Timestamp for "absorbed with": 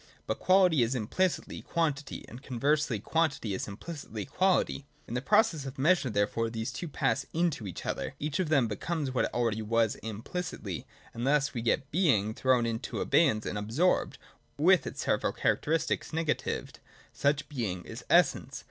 13.59-14.87